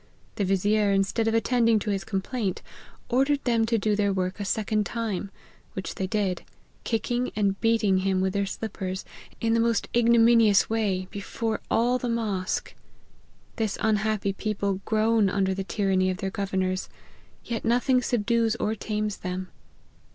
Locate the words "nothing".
17.63-18.01